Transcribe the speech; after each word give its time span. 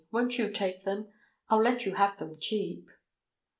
Won't 0.11 0.39
you 0.39 0.49
take 0.49 0.81
them? 0.83 1.09
I'll 1.47 1.61
let 1.61 1.85
you 1.85 1.93
have 1.93 2.17
them 2.17 2.33
cheap." 2.39 2.89